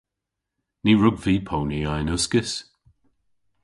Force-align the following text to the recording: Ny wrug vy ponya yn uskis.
Ny 0.83 0.93
wrug 0.97 1.17
vy 1.23 1.35
ponya 1.47 1.91
yn 2.01 2.13
uskis. 2.15 2.51